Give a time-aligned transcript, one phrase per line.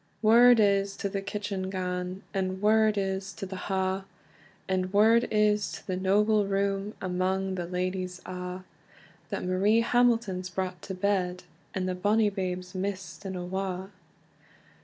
[0.23, 4.05] Word is to the kitchen gane, And word is to the ha,
[4.67, 8.63] And word is to the noble room, Amang the ladyes a',
[9.29, 11.43] That Marie Hamilton's brought to bed,
[11.75, 13.91] And the bonny babe's mist and awa.